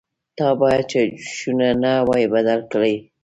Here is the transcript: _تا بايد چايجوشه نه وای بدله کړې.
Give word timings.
_تا 0.37 0.47
بايد 0.59 0.83
چايجوشه 0.91 1.51
نه 1.83 1.91
وای 2.07 2.25
بدله 2.33 2.63
کړې. 2.71 2.95